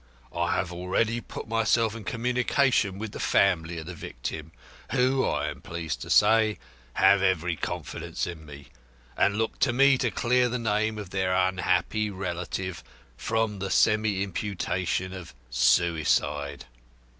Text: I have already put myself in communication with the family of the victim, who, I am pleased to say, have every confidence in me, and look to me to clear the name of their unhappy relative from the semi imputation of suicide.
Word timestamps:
I 0.35 0.55
have 0.55 0.73
already 0.73 1.21
put 1.21 1.47
myself 1.47 1.95
in 1.95 2.05
communication 2.05 2.97
with 2.97 3.11
the 3.11 3.19
family 3.19 3.77
of 3.77 3.85
the 3.85 3.93
victim, 3.93 4.51
who, 4.93 5.23
I 5.23 5.49
am 5.49 5.61
pleased 5.61 6.01
to 6.01 6.09
say, 6.09 6.57
have 6.95 7.21
every 7.21 7.55
confidence 7.55 8.25
in 8.25 8.43
me, 8.43 8.69
and 9.15 9.37
look 9.37 9.59
to 9.59 9.71
me 9.71 9.99
to 9.99 10.09
clear 10.09 10.49
the 10.49 10.57
name 10.57 10.97
of 10.97 11.11
their 11.11 11.35
unhappy 11.35 12.09
relative 12.09 12.83
from 13.15 13.59
the 13.59 13.69
semi 13.69 14.23
imputation 14.23 15.13
of 15.13 15.35
suicide. 15.51 16.65